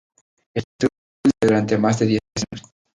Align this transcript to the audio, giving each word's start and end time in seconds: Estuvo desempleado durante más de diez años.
Estuvo 0.55 0.89
desempleado 1.23 1.47
durante 1.67 1.77
más 1.77 1.99
de 1.99 2.05
diez 2.07 2.19
años. 2.51 2.65